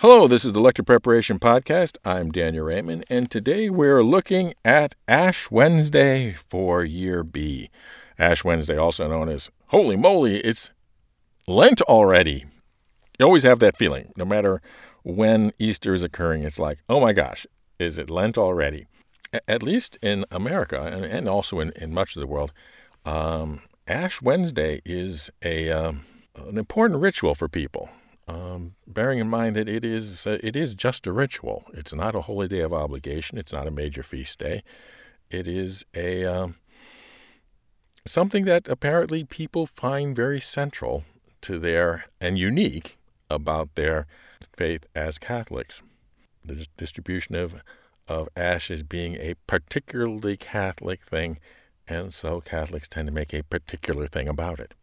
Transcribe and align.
Hello, 0.00 0.28
this 0.28 0.44
is 0.44 0.52
the 0.52 0.60
Lector 0.60 0.82
Preparation 0.84 1.38
Podcast. 1.38 1.96
I'm 2.04 2.30
Daniel 2.30 2.66
Raymond, 2.66 3.06
and 3.08 3.30
today 3.30 3.70
we're 3.70 4.02
looking 4.02 4.52
at 4.62 4.94
Ash 5.08 5.50
Wednesday 5.50 6.34
for 6.50 6.84
Year 6.84 7.24
B. 7.24 7.70
Ash 8.18 8.44
Wednesday, 8.44 8.76
also 8.76 9.08
known 9.08 9.30
as 9.30 9.50
Holy 9.68 9.96
Moly, 9.96 10.40
it's 10.40 10.70
Lent 11.46 11.80
already. 11.80 12.44
You 13.18 13.24
always 13.24 13.44
have 13.44 13.58
that 13.60 13.78
feeling, 13.78 14.12
no 14.18 14.26
matter 14.26 14.60
when 15.02 15.52
Easter 15.58 15.94
is 15.94 16.02
occurring. 16.02 16.42
It's 16.42 16.58
like, 16.58 16.80
oh 16.90 17.00
my 17.00 17.14
gosh, 17.14 17.46
is 17.78 17.96
it 17.96 18.10
Lent 18.10 18.36
already? 18.36 18.88
At 19.48 19.62
least 19.62 19.98
in 20.02 20.26
America 20.30 20.78
and 20.78 21.26
also 21.26 21.58
in, 21.58 21.70
in 21.70 21.94
much 21.94 22.16
of 22.16 22.20
the 22.20 22.26
world, 22.26 22.52
um, 23.06 23.62
Ash 23.88 24.20
Wednesday 24.20 24.82
is 24.84 25.30
a 25.42 25.70
um, 25.70 26.02
an 26.34 26.58
important 26.58 27.00
ritual 27.00 27.34
for 27.34 27.48
people 27.48 27.88
um, 28.28 28.74
bearing 28.86 29.18
in 29.18 29.28
mind 29.28 29.56
that 29.56 29.68
it 29.68 29.84
is 29.84 30.26
uh, 30.26 30.38
it 30.42 30.56
is 30.56 30.74
just 30.74 31.06
a 31.06 31.12
ritual. 31.12 31.64
It's 31.72 31.94
not 31.94 32.14
a 32.14 32.22
holy 32.22 32.48
day 32.48 32.60
of 32.60 32.72
obligation. 32.72 33.38
It's 33.38 33.52
not 33.52 33.66
a 33.66 33.70
major 33.70 34.02
feast 34.02 34.38
day. 34.38 34.62
It 35.30 35.46
is 35.46 35.84
a 35.94 36.24
um, 36.24 36.56
something 38.04 38.44
that 38.44 38.68
apparently 38.68 39.24
people 39.24 39.66
find 39.66 40.14
very 40.14 40.40
central 40.40 41.04
to 41.42 41.58
their 41.58 42.06
and 42.20 42.38
unique 42.38 42.98
about 43.30 43.74
their 43.74 44.06
faith 44.56 44.86
as 44.94 45.18
Catholics. 45.18 45.82
The 46.44 46.66
distribution 46.76 47.34
of 47.36 47.56
of 48.08 48.28
ashes 48.36 48.82
being 48.82 49.16
a 49.16 49.34
particularly 49.46 50.36
Catholic 50.36 51.02
thing, 51.02 51.38
and 51.86 52.12
so 52.12 52.40
Catholics 52.40 52.88
tend 52.88 53.06
to 53.06 53.12
make 53.12 53.32
a 53.32 53.42
particular 53.42 54.06
thing 54.06 54.28
about 54.28 54.58
it 54.58 54.74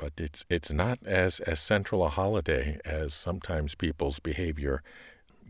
but 0.00 0.14
it's 0.16 0.46
it's 0.48 0.72
not 0.72 0.98
as 1.04 1.40
as 1.40 1.60
central 1.60 2.04
a 2.04 2.08
holiday 2.08 2.78
as 2.86 3.12
sometimes 3.12 3.74
people's 3.74 4.18
behavior 4.18 4.82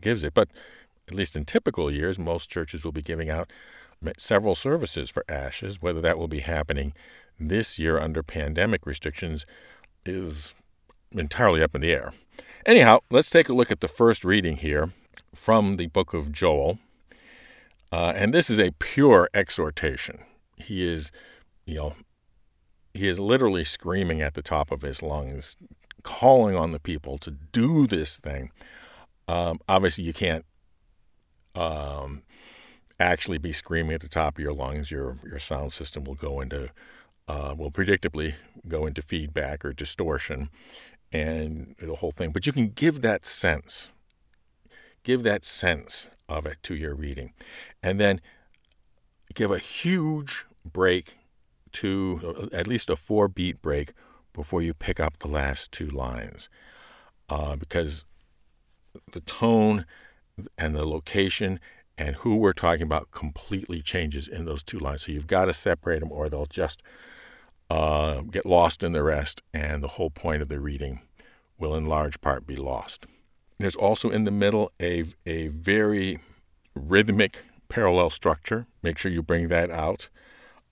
gives 0.01 0.23
it. 0.23 0.33
But 0.33 0.49
at 1.07 1.13
least 1.13 1.35
in 1.35 1.45
typical 1.45 1.89
years, 1.89 2.19
most 2.19 2.49
churches 2.49 2.83
will 2.83 2.91
be 2.91 3.01
giving 3.01 3.29
out 3.29 3.49
several 4.17 4.53
services 4.53 5.09
for 5.09 5.23
ashes. 5.29 5.81
Whether 5.81 6.01
that 6.01 6.17
will 6.17 6.27
be 6.27 6.41
happening 6.41 6.93
this 7.39 7.79
year 7.79 7.97
under 7.97 8.21
pandemic 8.21 8.85
restrictions 8.85 9.45
is 10.05 10.53
entirely 11.13 11.63
up 11.63 11.73
in 11.73 11.81
the 11.81 11.91
air. 11.91 12.13
Anyhow, 12.65 12.99
let's 13.09 13.29
take 13.29 13.47
a 13.47 13.53
look 13.53 13.71
at 13.71 13.79
the 13.79 13.87
first 13.87 14.25
reading 14.25 14.57
here 14.57 14.91
from 15.33 15.77
the 15.77 15.87
book 15.87 16.13
of 16.13 16.31
Joel. 16.31 16.77
Uh, 17.91 18.13
and 18.15 18.33
this 18.33 18.49
is 18.49 18.59
a 18.59 18.71
pure 18.71 19.29
exhortation. 19.33 20.19
He 20.57 20.85
is, 20.87 21.11
you 21.65 21.75
know, 21.75 21.95
he 22.93 23.07
is 23.07 23.19
literally 23.19 23.63
screaming 23.63 24.21
at 24.21 24.33
the 24.33 24.41
top 24.41 24.71
of 24.71 24.81
his 24.81 25.01
lungs, 25.01 25.57
calling 26.03 26.55
on 26.55 26.71
the 26.71 26.79
people 26.79 27.17
to 27.19 27.31
do 27.31 27.87
this 27.87 28.17
thing. 28.19 28.51
Um, 29.27 29.59
obviously, 29.69 30.03
you 30.03 30.13
can't 30.13 30.45
um, 31.55 32.23
actually 32.99 33.37
be 33.37 33.51
screaming 33.51 33.93
at 33.93 34.01
the 34.01 34.07
top 34.07 34.37
of 34.37 34.43
your 34.43 34.53
lungs. 34.53 34.91
Your 34.91 35.17
your 35.25 35.39
sound 35.39 35.73
system 35.73 36.03
will 36.03 36.15
go 36.15 36.41
into 36.41 36.69
uh, 37.27 37.55
will 37.57 37.71
predictably 37.71 38.35
go 38.67 38.85
into 38.85 39.01
feedback 39.01 39.63
or 39.63 39.73
distortion, 39.73 40.49
and 41.11 41.75
the 41.79 41.95
whole 41.95 42.11
thing. 42.11 42.31
But 42.31 42.45
you 42.45 42.53
can 42.53 42.69
give 42.69 43.01
that 43.01 43.25
sense, 43.25 43.89
give 45.03 45.23
that 45.23 45.45
sense 45.45 46.09
of 46.27 46.45
it 46.45 46.57
to 46.63 46.75
your 46.75 46.95
reading, 46.95 47.33
and 47.81 47.99
then 47.99 48.21
give 49.33 49.51
a 49.51 49.59
huge 49.59 50.45
break 50.65 51.17
to 51.73 52.49
at 52.51 52.67
least 52.67 52.89
a 52.89 52.95
four 52.95 53.27
beat 53.27 53.61
break 53.61 53.93
before 54.33 54.61
you 54.61 54.73
pick 54.73 54.99
up 54.99 55.19
the 55.19 55.27
last 55.27 55.71
two 55.71 55.87
lines. 55.87 56.49
Uh, 57.29 57.55
because 57.55 58.05
the 59.13 59.21
tone 59.21 59.85
and 60.57 60.75
the 60.75 60.85
location 60.85 61.59
and 61.97 62.15
who 62.17 62.37
we're 62.37 62.53
talking 62.53 62.83
about 62.83 63.11
completely 63.11 63.81
changes 63.81 64.27
in 64.27 64.45
those 64.45 64.63
two 64.63 64.79
lines. 64.79 65.03
So 65.03 65.11
you've 65.11 65.27
got 65.27 65.45
to 65.45 65.53
separate 65.53 65.99
them 65.99 66.11
or 66.11 66.29
they'll 66.29 66.45
just 66.45 66.81
uh, 67.69 68.21
get 68.21 68.45
lost 68.45 68.83
in 68.83 68.91
the 68.91 69.03
rest, 69.03 69.41
and 69.53 69.81
the 69.81 69.87
whole 69.87 70.09
point 70.09 70.41
of 70.41 70.49
the 70.49 70.59
reading 70.59 70.99
will 71.57 71.73
in 71.73 71.85
large 71.85 72.19
part 72.19 72.45
be 72.45 72.57
lost. 72.57 73.05
There's 73.59 73.77
also 73.77 74.09
in 74.09 74.25
the 74.25 74.31
middle 74.31 74.71
a, 74.81 75.05
a 75.25 75.47
very 75.47 76.19
rhythmic 76.75 77.45
parallel 77.69 78.09
structure. 78.09 78.67
Make 78.83 78.97
sure 78.97 79.11
you 79.11 79.21
bring 79.21 79.47
that 79.49 79.71
out 79.71 80.09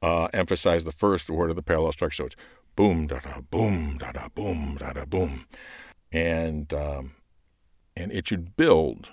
uh, 0.01 0.29
emphasize 0.33 0.83
the 0.83 0.91
first 0.91 1.29
word 1.29 1.49
of 1.49 1.55
the 1.55 1.63
parallel 1.63 1.91
structure. 1.91 2.23
So 2.23 2.25
it's 2.27 2.35
boom, 2.75 3.07
da 3.07 3.19
da, 3.19 3.41
boom, 3.41 3.97
da 3.97 4.11
da, 4.11 4.29
boom, 4.29 4.77
da 4.79 4.93
da, 4.93 5.05
boom, 5.05 5.45
and 6.11 6.73
um, 6.73 7.15
and 7.95 8.11
it 8.11 8.27
should 8.27 8.55
build. 8.55 9.11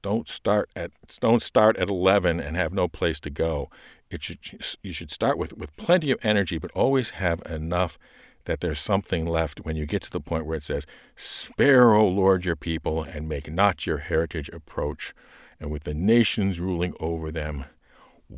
Don't 0.00 0.28
start 0.28 0.70
at 0.74 0.90
don't 1.20 1.42
start 1.42 1.76
at 1.76 1.88
eleven 1.88 2.40
and 2.40 2.56
have 2.56 2.72
no 2.72 2.88
place 2.88 3.20
to 3.20 3.30
go. 3.30 3.70
It 4.10 4.22
should 4.22 4.38
you 4.82 4.92
should 4.92 5.10
start 5.10 5.38
with 5.38 5.56
with 5.56 5.76
plenty 5.76 6.10
of 6.10 6.18
energy, 6.22 6.58
but 6.58 6.72
always 6.72 7.10
have 7.10 7.42
enough 7.48 7.98
that 8.44 8.60
there's 8.60 8.80
something 8.80 9.24
left 9.24 9.60
when 9.60 9.76
you 9.76 9.86
get 9.86 10.02
to 10.02 10.10
the 10.10 10.20
point 10.20 10.46
where 10.46 10.56
it 10.56 10.64
says, 10.64 10.86
"Spare, 11.14 11.94
O 11.94 12.08
Lord, 12.08 12.44
your 12.44 12.56
people, 12.56 13.04
and 13.04 13.28
make 13.28 13.52
not 13.52 13.86
your 13.86 13.98
heritage 13.98 14.48
approach." 14.48 15.14
And 15.60 15.70
with 15.70 15.84
the 15.84 15.94
nations 15.94 16.58
ruling 16.58 16.94
over 16.98 17.30
them, 17.30 17.66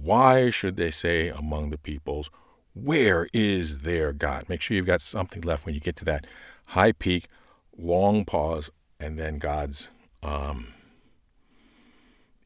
why 0.03 0.51
should 0.51 0.77
they 0.77 0.91
say 0.91 1.29
among 1.29 1.71
the 1.71 1.79
peoples, 1.79 2.31
Where 2.75 3.29
is 3.33 3.79
their 3.79 4.13
God? 4.13 4.49
Make 4.49 4.61
sure 4.61 4.77
you've 4.77 4.87
got 4.87 5.01
something 5.01 5.43
left 5.43 5.65
when 5.65 5.75
you 5.75 5.81
get 5.81 5.97
to 5.97 6.05
that 6.07 6.27
high 6.67 6.93
peak, 6.93 7.29
long 7.77 8.25
pause, 8.25 8.71
and 8.99 9.19
then 9.19 9.39
God's 9.39 9.89
um, 10.23 10.75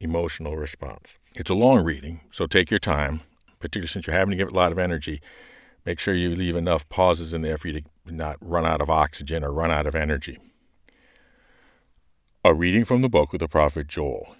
emotional 0.01 0.57
response. 0.57 1.17
It's 1.35 1.51
a 1.51 1.55
long 1.55 1.85
reading, 1.85 2.21
so 2.31 2.47
take 2.47 2.71
your 2.71 2.81
time, 2.81 3.23
particularly 3.61 3.89
since 3.89 4.07
you're 4.07 4.17
having 4.17 4.33
to 4.33 4.37
give 4.37 4.49
it 4.49 4.55
a 4.55 4.57
lot 4.57 4.73
of 4.73 4.79
energy. 4.79 5.21
Make 5.87 5.99
sure 5.99 6.15
you 6.15 6.35
leave 6.35 6.57
enough 6.57 6.89
pauses 6.89 7.33
in 7.33 7.43
there 7.43 7.57
for 7.57 7.69
you 7.69 7.81
to 7.81 8.15
not 8.15 8.37
run 8.41 8.67
out 8.67 8.83
of 8.83 8.91
oxygen 8.91 9.43
or 9.43 9.53
run 9.53 9.71
out 9.71 9.87
of 9.87 9.95
energy. 9.95 10.39
A 12.45 12.53
reading 12.53 12.85
from 12.85 13.01
the 13.01 13.09
book 13.09 13.33
of 13.33 13.41
the 13.41 13.49
prophet 13.49 13.87
Joel. 13.87 14.37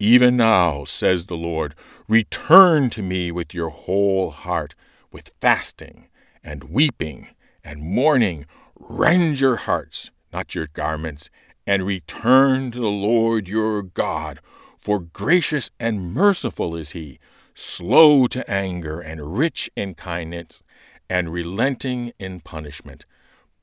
Even 0.00 0.36
now, 0.36 0.84
says 0.84 1.26
the 1.26 1.36
Lord, 1.36 1.74
return 2.06 2.88
to 2.90 3.02
me 3.02 3.32
with 3.32 3.52
your 3.52 3.70
whole 3.70 4.30
heart, 4.30 4.76
with 5.10 5.32
fasting 5.40 6.06
and 6.44 6.64
weeping 6.64 7.26
and 7.64 7.82
mourning. 7.82 8.46
Rend 8.78 9.40
your 9.40 9.56
hearts, 9.56 10.12
not 10.32 10.54
your 10.54 10.68
garments, 10.68 11.30
and 11.66 11.84
return 11.84 12.70
to 12.70 12.78
the 12.78 12.86
Lord 12.86 13.48
your 13.48 13.82
God. 13.82 14.38
For 14.78 15.00
gracious 15.00 15.68
and 15.80 16.14
merciful 16.14 16.76
is 16.76 16.92
he, 16.92 17.18
slow 17.52 18.28
to 18.28 18.48
anger 18.48 19.00
and 19.00 19.36
rich 19.36 19.68
in 19.74 19.94
kindness, 19.94 20.62
and 21.10 21.32
relenting 21.32 22.12
in 22.20 22.38
punishment. 22.38 23.04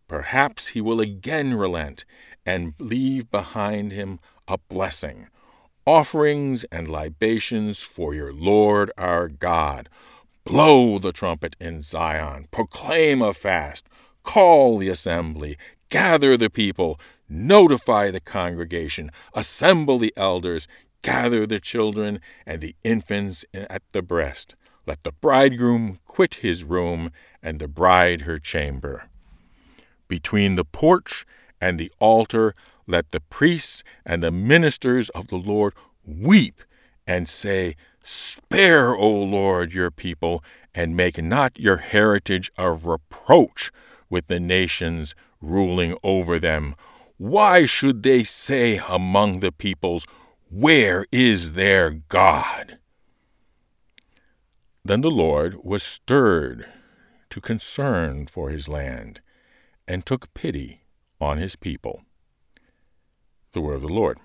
Perhaps 0.10 0.70
he 0.70 0.82
will 0.82 1.00
again 1.00 1.54
relent 1.54 2.04
and 2.46 2.74
leave 2.78 3.32
behind 3.32 3.94
him 3.94 4.20
a 4.50 4.58
blessing 4.58 5.30
offerings 5.86 6.64
and 6.72 6.88
libations 6.88 7.80
for 7.80 8.14
your 8.14 8.34
Lord 8.34 8.92
our 8.98 9.28
God. 9.28 9.88
Blow 10.44 11.00
the 11.00 11.12
trumpet 11.12 11.56
in 11.60 11.82
Zion, 11.82 12.48
proclaim 12.52 13.22
a 13.22 13.34
fast, 13.34 13.88
call 14.24 14.78
the 14.78 14.90
assembly, 14.90 15.58
gather 15.90 16.38
the 16.38 16.50
people, 16.50 17.00
notify 17.30 18.12
the 18.12 18.20
congregation, 18.20 19.12
assemble 19.34 19.98
the 19.98 20.14
elders, 20.18 20.68
gather 21.02 21.46
the 21.46 21.60
children 21.60 22.20
and 22.46 22.62
the 22.62 22.76
infants 22.84 23.46
at 23.54 23.84
the 23.92 24.02
breast. 24.02 24.56
Let 24.88 25.04
the 25.04 25.12
bridegroom 25.12 26.00
quit 26.06 26.36
his 26.36 26.64
room 26.64 27.12
and 27.42 27.60
the 27.60 27.68
bride 27.68 28.22
her 28.22 28.38
chamber. 28.38 29.10
Between 30.08 30.56
the 30.56 30.66
porch 30.66 31.26
and 31.60 31.80
the 31.80 31.92
altar, 32.00 32.54
let 32.88 33.12
the 33.12 33.20
priests 33.20 33.84
and 34.06 34.22
the 34.22 34.32
ministers 34.32 35.10
of 35.10 35.28
the 35.28 35.38
Lord 35.38 35.74
weep 36.06 36.62
and 37.08 37.28
say, 37.28 37.76
Spare, 38.04 38.96
O 38.96 39.10
Lord, 39.10 39.74
your 39.74 39.92
people, 39.92 40.44
and 40.74 40.96
make 40.96 41.22
not 41.22 41.60
your 41.60 41.78
heritage 41.78 42.52
a 42.58 42.72
reproach 42.72 43.72
with 44.10 44.28
the 44.28 44.40
nations 44.40 45.16
ruling 45.42 45.98
over 46.04 46.40
them. 46.40 46.76
Why 47.18 47.66
should 47.66 48.04
they 48.04 48.24
say 48.24 48.80
among 48.88 49.40
the 49.40 49.52
peoples, 49.52 50.06
Where 50.50 51.06
is 51.12 51.54
their 51.54 51.92
God? 51.92 52.78
Then 54.84 55.02
the 55.02 55.10
Lord 55.10 55.58
was 55.64 55.82
stirred 55.82 56.68
to 57.32 57.42
concern 57.42 58.28
for 58.28 58.50
his 58.50 58.68
land, 58.68 59.22
and 59.88 60.06
took 60.06 60.32
pity 60.36 60.84
on 61.20 61.38
his 61.38 61.56
people 61.56 62.04
the 63.56 63.62
word 63.62 63.76
of 63.76 63.82
the 63.82 63.88
Lord. 63.88 64.20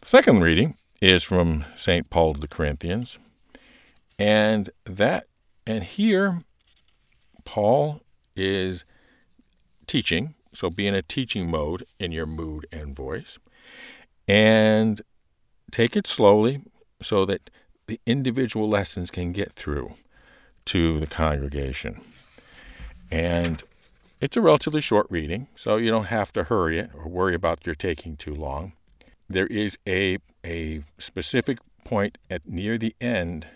The 0.00 0.08
second 0.08 0.40
reading 0.40 0.76
is 1.02 1.22
from 1.22 1.66
St. 1.76 2.08
Paul 2.08 2.34
to 2.34 2.40
the 2.40 2.48
Corinthians. 2.48 3.18
And 4.18 4.70
that 4.86 5.26
and 5.66 5.84
here 5.84 6.44
Paul 7.44 8.00
is 8.34 8.84
teaching 9.86 10.34
So 10.52 10.70
be 10.70 10.86
in 10.86 10.94
a 10.94 11.02
teaching 11.02 11.50
mode 11.50 11.84
in 11.98 12.12
your 12.12 12.26
mood 12.26 12.66
and 12.72 12.96
voice. 12.96 13.38
And 14.26 15.00
take 15.70 15.96
it 15.96 16.06
slowly 16.06 16.62
so 17.02 17.24
that 17.26 17.50
the 17.86 18.00
individual 18.06 18.68
lessons 18.68 19.10
can 19.10 19.32
get 19.32 19.52
through 19.52 19.94
to 20.66 21.00
the 21.00 21.06
congregation. 21.06 22.00
And 23.10 23.62
it's 24.20 24.36
a 24.36 24.40
relatively 24.40 24.80
short 24.80 25.06
reading, 25.08 25.48
so 25.54 25.76
you 25.76 25.90
don't 25.90 26.04
have 26.04 26.32
to 26.34 26.44
hurry 26.44 26.78
it 26.78 26.90
or 26.94 27.08
worry 27.08 27.34
about 27.34 27.64
your 27.64 27.74
taking 27.74 28.16
too 28.16 28.34
long. 28.34 28.74
There 29.28 29.46
is 29.46 29.78
a, 29.86 30.18
a 30.44 30.82
specific 30.98 31.58
point 31.84 32.18
at 32.30 32.46
near 32.46 32.76
the 32.76 32.94
end 33.00 33.46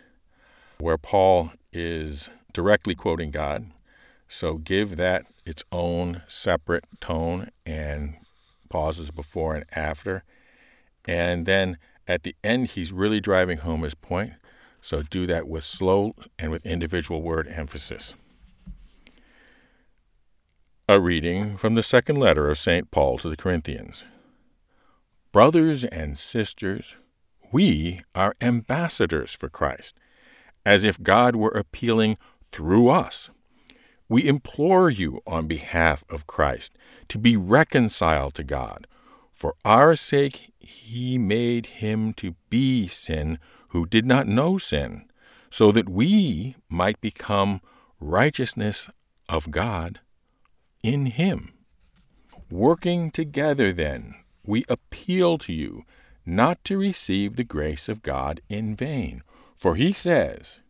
where 0.78 0.96
Paul 0.96 1.52
is 1.72 2.30
directly 2.52 2.94
quoting 2.94 3.30
God. 3.30 3.66
So 4.28 4.54
give 4.54 4.96
that 4.96 5.26
its 5.44 5.62
own 5.70 6.22
separate 6.26 6.84
tone 7.00 7.50
and 7.66 8.16
pauses 8.70 9.10
before 9.10 9.54
and 9.54 9.66
after. 9.76 10.24
And 11.06 11.44
then 11.44 11.76
at 12.08 12.22
the 12.22 12.34
end, 12.42 12.68
he's 12.68 12.92
really 12.92 13.20
driving 13.20 13.58
home 13.58 13.82
his 13.82 13.94
point. 13.94 14.32
So 14.80 15.02
do 15.02 15.26
that 15.26 15.46
with 15.46 15.64
slow 15.64 16.14
and 16.38 16.50
with 16.50 16.64
individual 16.64 17.22
word 17.22 17.48
emphasis. 17.48 18.14
A 20.86 21.00
reading 21.00 21.56
from 21.56 21.76
the 21.76 21.82
second 21.82 22.16
letter 22.16 22.50
of 22.50 22.58
St. 22.58 22.90
Paul 22.90 23.16
to 23.16 23.30
the 23.30 23.38
Corinthians. 23.38 24.04
Brothers 25.32 25.82
and 25.82 26.18
sisters, 26.18 26.98
we 27.50 28.02
are 28.14 28.34
ambassadors 28.42 29.32
for 29.32 29.48
Christ, 29.48 29.96
as 30.66 30.84
if 30.84 31.02
God 31.02 31.36
were 31.36 31.48
appealing 31.48 32.18
through 32.42 32.90
us. 32.90 33.30
We 34.10 34.28
implore 34.28 34.90
you 34.90 35.22
on 35.26 35.46
behalf 35.46 36.04
of 36.10 36.26
Christ 36.26 36.76
to 37.08 37.16
be 37.16 37.34
reconciled 37.34 38.34
to 38.34 38.44
God. 38.44 38.86
For 39.32 39.54
our 39.64 39.96
sake, 39.96 40.52
he 40.58 41.16
made 41.16 41.64
him 41.64 42.12
to 42.14 42.34
be 42.50 42.88
sin 42.88 43.38
who 43.68 43.86
did 43.86 44.04
not 44.04 44.28
know 44.28 44.58
sin, 44.58 45.06
so 45.48 45.72
that 45.72 45.88
we 45.88 46.56
might 46.68 47.00
become 47.00 47.62
righteousness 47.98 48.90
of 49.30 49.50
God 49.50 50.00
in 50.84 51.06
him. 51.06 51.50
Working 52.50 53.10
together, 53.10 53.72
then, 53.72 54.14
we 54.46 54.64
appeal 54.68 55.38
to 55.38 55.52
you 55.52 55.84
not 56.26 56.62
to 56.64 56.76
receive 56.76 57.36
the 57.36 57.42
grace 57.42 57.88
of 57.88 58.02
God 58.02 58.42
in 58.50 58.76
vain. 58.76 59.22
For 59.56 59.76
he 59.76 59.94
says, 59.94 60.60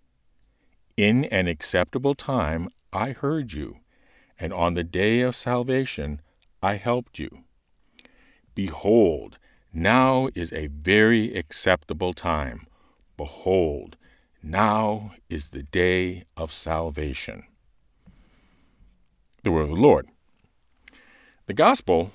In 0.97 1.25
an 1.27 1.49
acceptable 1.49 2.15
time 2.15 2.69
I 2.93 3.11
heard 3.11 3.53
you, 3.53 3.79
and 4.39 4.53
on 4.53 4.75
the 4.75 4.85
day 4.85 5.21
of 5.21 5.35
salvation 5.35 6.21
I 6.63 6.77
helped 6.77 7.19
you. 7.19 7.43
Behold, 8.55 9.39
now 9.73 10.29
is 10.37 10.53
a 10.53 10.69
very 10.69 11.35
acceptable 11.35 12.13
time. 12.13 12.69
Behold, 13.17 13.97
now 14.45 15.15
is 15.29 15.49
the 15.49 15.65
day 15.65 16.25
of 16.37 16.53
salvation. 16.53 17.43
The 19.45 19.53
word 19.53 19.65
of 19.65 19.69
the 19.69 19.75
Lord. 19.75 20.09
The 21.45 21.53
gospel 21.53 22.11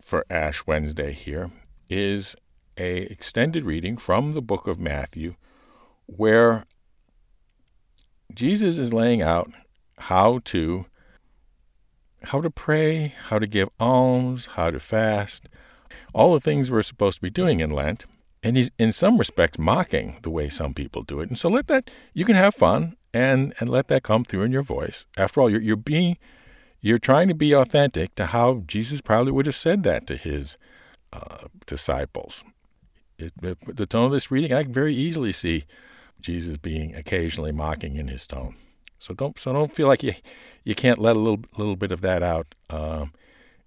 for 0.00 0.24
Ash 0.30 0.64
Wednesday 0.68 1.12
here 1.12 1.50
is 1.88 2.36
a 2.78 2.98
extended 2.98 3.64
reading 3.64 3.96
from 3.96 4.34
the 4.34 4.40
book 4.40 4.68
of 4.68 4.78
Matthew 4.78 5.34
where 6.06 6.64
Jesus 8.32 8.78
is 8.78 8.92
laying 8.92 9.20
out 9.20 9.50
how 9.98 10.38
to 10.44 10.86
how 12.22 12.40
to 12.40 12.50
pray, 12.50 13.14
how 13.24 13.40
to 13.40 13.48
give 13.48 13.68
alms, 13.80 14.46
how 14.54 14.70
to 14.70 14.78
fast, 14.78 15.48
all 16.14 16.34
the 16.34 16.40
things 16.40 16.70
we're 16.70 16.82
supposed 16.82 17.16
to 17.16 17.22
be 17.22 17.30
doing 17.30 17.58
in 17.58 17.70
Lent. 17.70 18.06
And 18.44 18.56
he's 18.56 18.70
in 18.78 18.92
some 18.92 19.18
respects 19.18 19.58
mocking 19.58 20.20
the 20.22 20.30
way 20.30 20.48
some 20.48 20.72
people 20.74 21.02
do 21.02 21.18
it. 21.18 21.28
And 21.28 21.36
so 21.36 21.48
let 21.48 21.66
that 21.66 21.90
you 22.14 22.24
can 22.24 22.36
have 22.36 22.54
fun 22.54 22.96
and 23.12 23.54
and 23.58 23.68
let 23.68 23.88
that 23.88 24.04
come 24.04 24.22
through 24.22 24.42
in 24.42 24.52
your 24.52 24.62
voice. 24.62 25.04
After 25.16 25.40
all, 25.40 25.50
you're 25.50 25.60
you're 25.60 25.74
being 25.74 26.16
you're 26.80 26.98
trying 26.98 27.28
to 27.28 27.34
be 27.34 27.54
authentic 27.54 28.14
to 28.14 28.26
how 28.26 28.62
Jesus 28.66 29.00
probably 29.00 29.32
would 29.32 29.46
have 29.46 29.56
said 29.56 29.82
that 29.84 30.06
to 30.06 30.16
his 30.16 30.56
uh, 31.12 31.48
disciples. 31.66 32.42
It, 33.18 33.32
it, 33.42 33.76
the 33.76 33.86
tone 33.86 34.06
of 34.06 34.12
this 34.12 34.30
reading, 34.30 34.52
I 34.52 34.62
can 34.62 34.72
very 34.72 34.94
easily 34.94 35.32
see 35.32 35.64
Jesus 36.20 36.56
being 36.56 36.94
occasionally 36.94 37.52
mocking 37.52 37.96
in 37.96 38.08
his 38.08 38.26
tone. 38.26 38.56
So 38.98 39.14
don't 39.14 39.38
so 39.38 39.52
don't 39.52 39.74
feel 39.74 39.86
like 39.86 40.02
you 40.02 40.14
you 40.62 40.74
can't 40.74 40.98
let 40.98 41.16
a 41.16 41.18
little 41.18 41.42
little 41.56 41.76
bit 41.76 41.90
of 41.90 42.02
that 42.02 42.22
out 42.22 42.54
um, 42.68 43.12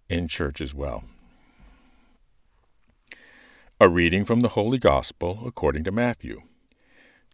in 0.08 0.28
church 0.28 0.62
as 0.62 0.76
well. 0.76 1.04
A 3.80 3.90
reading 3.90 4.26
from 4.26 4.42
the 4.42 4.50
Holy 4.50 4.78
Gospel 4.78 5.44
according 5.46 5.84
to 5.86 5.92
Matthew. 5.92 6.44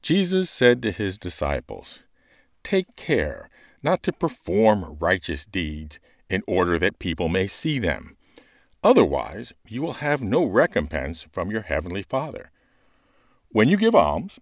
Jesus 0.02 0.50
said 0.50 0.82
to 0.82 0.92
his 0.92 1.18
disciples, 1.18 2.00
Take 2.64 2.96
care 2.96 3.49
not 3.82 4.04
to 4.04 4.12
perform 4.12 4.98
righteous 5.00 5.46
deeds 5.46 6.00
in 6.30 6.44
order 6.48 6.78
that 6.80 7.00
people 7.00 7.30
may 7.30 7.48
see 7.48 7.80
them. 7.80 8.16
Otherwise, 8.84 9.54
you 9.68 9.82
will 9.82 9.94
have 9.94 10.22
no 10.22 10.46
recompense 10.46 11.26
from 11.32 11.52
your 11.52 11.62
heavenly 11.62 12.04
Father. 12.04 12.52
When 13.50 13.68
you 13.68 13.78
give 13.78 13.96
alms, 13.96 14.40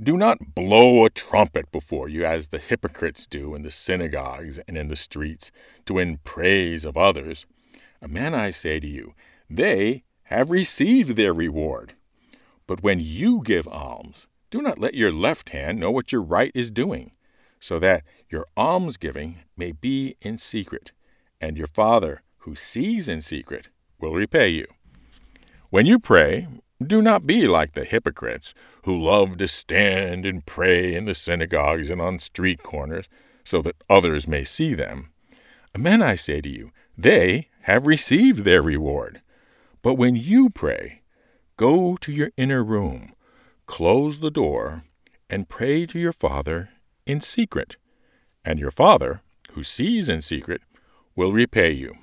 do 0.00 0.16
not 0.16 0.54
blow 0.54 1.04
a 1.04 1.10
trumpet 1.10 1.70
before 1.70 2.08
you, 2.08 2.24
as 2.24 2.48
the 2.48 2.58
hypocrites 2.58 3.26
do 3.26 3.54
in 3.54 3.62
the 3.62 3.70
synagogues 3.70 4.58
and 4.66 4.76
in 4.76 4.88
the 4.88 4.96
streets, 4.96 5.52
to 5.86 5.94
win 5.94 6.18
praise 6.24 6.84
of 6.84 6.96
others. 6.96 7.46
Amen, 8.02 8.34
I 8.34 8.50
say 8.50 8.80
to 8.80 8.86
you, 8.86 9.14
they 9.48 10.02
have 10.24 10.50
received 10.50 11.16
their 11.16 11.32
reward. 11.32 11.94
But 12.66 12.82
when 12.82 12.98
you 12.98 13.42
give 13.44 13.68
alms, 13.68 14.26
do 14.50 14.62
not 14.62 14.78
let 14.78 14.94
your 14.94 15.12
left 15.12 15.50
hand 15.50 15.78
know 15.78 15.90
what 15.90 16.10
your 16.10 16.22
right 16.22 16.52
is 16.54 16.70
doing, 16.70 17.12
so 17.64 17.78
that 17.78 18.04
your 18.28 18.44
almsgiving 18.58 19.38
may 19.56 19.72
be 19.72 20.16
in 20.20 20.36
secret, 20.36 20.92
and 21.40 21.56
your 21.56 21.66
Father, 21.66 22.20
who 22.40 22.54
sees 22.54 23.08
in 23.08 23.22
secret, 23.22 23.68
will 23.98 24.12
repay 24.12 24.50
you. 24.50 24.66
When 25.70 25.86
you 25.86 25.98
pray, 25.98 26.46
do 26.86 27.00
not 27.00 27.26
be 27.26 27.46
like 27.46 27.72
the 27.72 27.86
hypocrites, 27.86 28.52
who 28.82 29.02
love 29.02 29.38
to 29.38 29.48
stand 29.48 30.26
and 30.26 30.44
pray 30.44 30.94
in 30.94 31.06
the 31.06 31.14
synagogues 31.14 31.88
and 31.88 32.02
on 32.02 32.20
street 32.20 32.62
corners, 32.62 33.08
so 33.44 33.62
that 33.62 33.82
others 33.88 34.28
may 34.28 34.44
see 34.44 34.74
them. 34.74 35.10
Amen, 35.74 36.02
I 36.02 36.16
say 36.16 36.42
to 36.42 36.48
you, 36.50 36.70
they 36.98 37.48
have 37.62 37.86
received 37.86 38.40
their 38.40 38.60
reward. 38.60 39.22
But 39.80 39.94
when 39.94 40.16
you 40.16 40.50
pray, 40.50 41.00
go 41.56 41.96
to 42.02 42.12
your 42.12 42.30
inner 42.36 42.62
room, 42.62 43.14
close 43.64 44.18
the 44.18 44.30
door, 44.30 44.84
and 45.30 45.48
pray 45.48 45.86
to 45.86 45.98
your 45.98 46.12
Father 46.12 46.68
in 47.06 47.20
secret. 47.20 47.76
And 48.44 48.58
your 48.58 48.70
Father, 48.70 49.22
who 49.52 49.62
sees 49.62 50.08
in 50.08 50.20
secret, 50.20 50.62
will 51.16 51.32
repay 51.32 51.70
you. 51.70 51.94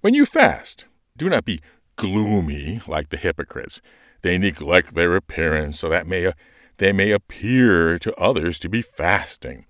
When 0.00 0.14
you 0.14 0.24
fast, 0.24 0.86
do 1.16 1.28
not 1.28 1.44
be 1.44 1.60
gloomy 1.96 2.80
like 2.86 3.10
the 3.10 3.16
hypocrites. 3.16 3.80
They 4.22 4.38
neglect 4.38 4.94
their 4.94 5.16
appearance 5.16 5.78
so 5.78 5.88
that 5.88 6.06
may, 6.06 6.32
they 6.78 6.92
may 6.92 7.10
appear 7.10 7.98
to 7.98 8.14
others 8.14 8.58
to 8.60 8.68
be 8.68 8.82
fasting. 8.82 9.66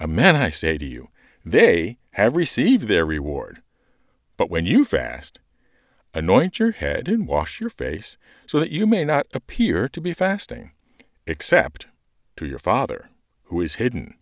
Amen, 0.00 0.36
I 0.36 0.50
say 0.50 0.78
to 0.78 0.84
you, 0.84 1.08
they 1.44 1.98
have 2.12 2.36
received 2.36 2.88
their 2.88 3.04
reward. 3.04 3.62
But 4.36 4.50
when 4.50 4.66
you 4.66 4.84
fast, 4.84 5.40
anoint 6.14 6.58
your 6.58 6.72
head 6.72 7.08
and 7.08 7.26
wash 7.26 7.60
your 7.60 7.70
face, 7.70 8.16
so 8.46 8.60
that 8.60 8.70
you 8.70 8.86
may 8.86 9.04
not 9.04 9.26
appear 9.32 9.88
to 9.88 10.00
be 10.00 10.12
fasting, 10.12 10.72
except 11.26 11.86
to 12.36 12.46
your 12.46 12.58
Father, 12.58 13.08
who 13.54 13.60
is 13.60 13.76
hidden. 13.76 14.14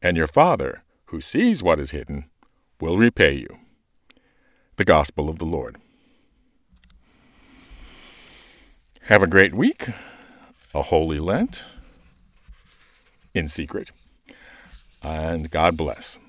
And 0.00 0.16
your 0.16 0.28
Father, 0.28 0.84
who 1.06 1.20
sees 1.20 1.60
what 1.60 1.80
is 1.80 1.90
hidden, 1.90 2.30
will 2.80 2.96
repay 2.96 3.34
you. 3.34 3.58
The 4.76 4.84
Gospel 4.84 5.28
of 5.28 5.40
the 5.40 5.44
Lord. 5.44 5.76
Have 9.02 9.24
a 9.24 9.26
great 9.26 9.52
week, 9.52 9.88
a 10.72 10.82
holy 10.82 11.18
Lent 11.18 11.64
in 13.34 13.48
secret, 13.48 13.90
and 15.02 15.50
God 15.50 15.76
bless. 15.76 16.19